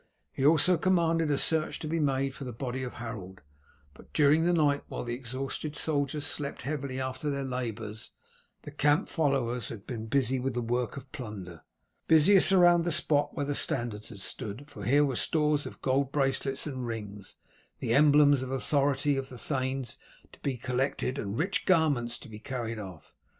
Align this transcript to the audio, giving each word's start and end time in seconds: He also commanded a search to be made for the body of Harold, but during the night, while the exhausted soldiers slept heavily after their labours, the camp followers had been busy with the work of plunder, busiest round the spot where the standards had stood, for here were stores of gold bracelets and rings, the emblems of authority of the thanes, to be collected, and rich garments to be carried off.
He 0.31 0.43
also 0.43 0.77
commanded 0.79 1.29
a 1.29 1.37
search 1.37 1.77
to 1.77 1.87
be 1.87 1.99
made 1.99 2.33
for 2.33 2.43
the 2.43 2.51
body 2.51 2.81
of 2.81 2.93
Harold, 2.93 3.41
but 3.93 4.11
during 4.13 4.45
the 4.45 4.51
night, 4.51 4.81
while 4.87 5.03
the 5.03 5.13
exhausted 5.13 5.75
soldiers 5.75 6.25
slept 6.25 6.63
heavily 6.63 6.99
after 6.99 7.29
their 7.29 7.43
labours, 7.43 8.09
the 8.63 8.71
camp 8.71 9.09
followers 9.09 9.69
had 9.69 9.85
been 9.85 10.07
busy 10.07 10.39
with 10.39 10.55
the 10.55 10.61
work 10.63 10.97
of 10.97 11.11
plunder, 11.11 11.61
busiest 12.07 12.51
round 12.51 12.83
the 12.83 12.91
spot 12.91 13.35
where 13.35 13.45
the 13.45 13.53
standards 13.53 14.09
had 14.09 14.21
stood, 14.21 14.71
for 14.71 14.85
here 14.85 15.05
were 15.05 15.15
stores 15.15 15.67
of 15.67 15.83
gold 15.83 16.11
bracelets 16.11 16.65
and 16.65 16.87
rings, 16.87 17.37
the 17.77 17.93
emblems 17.93 18.41
of 18.41 18.49
authority 18.49 19.17
of 19.17 19.29
the 19.29 19.37
thanes, 19.37 19.99
to 20.31 20.39
be 20.39 20.57
collected, 20.57 21.19
and 21.19 21.37
rich 21.37 21.63
garments 21.67 22.17
to 22.17 22.27
be 22.27 22.39
carried 22.39 22.79
off. 22.79 23.13